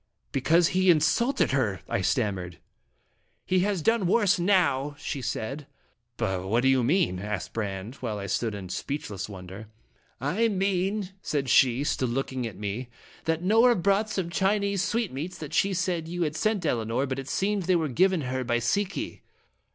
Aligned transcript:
Because 0.31 0.69
he 0.69 0.89
insulted 0.89 1.51
her," 1.51 1.81
I 1.87 2.01
stammered." 2.01 2.57
He 3.45 3.59
has 3.59 3.83
done 3.83 4.07
worse 4.07 4.39
now!" 4.39 4.95
she 4.97 5.21
said. 5.21 5.67
"What 6.17 6.61
do 6.61 6.67
you 6.67 6.83
mean?" 6.83 7.19
asked 7.19 7.53
Brande, 7.53 7.93
while 7.99 8.17
I 8.17 8.25
stood 8.25 8.55
in 8.55 8.69
speechless 8.69 9.29
wonder. 9.29 9.67
"I 10.19 10.47
mean," 10.47 11.11
said 11.21 11.49
she, 11.49 11.83
still 11.83 12.07
looking 12.07 12.47
at 12.47 12.57
me, 12.57 12.89
"that 13.25 13.43
Nora 13.43 13.75
brought 13.75 14.09
some 14.09 14.31
Chinese 14.31 14.81
sweetmeats 14.83 15.37
that 15.37 15.53
she 15.53 15.71
said 15.71 16.07
you 16.07 16.23
had 16.23 16.35
sent 16.35 16.65
Elinor, 16.65 17.05
but 17.05 17.19
it 17.19 17.29
seems 17.29 17.67
they 17.67 17.75
were 17.75 17.87
given 17.87 18.21
her 18.21 18.43
by 18.43 18.57
Si 18.57 18.85
ki." 18.85 19.21